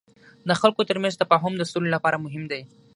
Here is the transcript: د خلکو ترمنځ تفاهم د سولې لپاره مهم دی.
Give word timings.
د 0.47 0.49
خلکو 0.61 0.81
ترمنځ 0.89 1.13
تفاهم 1.21 1.53
د 1.57 1.61
سولې 1.71 1.89
لپاره 1.95 2.21
مهم 2.25 2.43
دی. 2.51 2.61